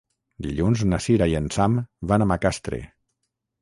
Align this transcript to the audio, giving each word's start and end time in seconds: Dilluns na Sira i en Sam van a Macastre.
Dilluns 0.45 0.83
na 0.93 1.01
Sira 1.09 1.29
i 1.33 1.37
en 1.43 1.53
Sam 1.59 1.79
van 2.15 2.29
a 2.29 2.33
Macastre. 2.35 2.85